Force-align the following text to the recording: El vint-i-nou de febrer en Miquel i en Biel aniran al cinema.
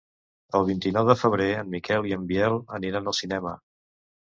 El 0.59 0.63
vint-i-nou 0.69 1.09
de 1.11 1.15
febrer 1.25 1.51
en 1.59 1.69
Miquel 1.75 2.09
i 2.13 2.17
en 2.19 2.25
Biel 2.33 2.59
aniran 2.81 3.13
al 3.15 3.19
cinema. 3.21 3.57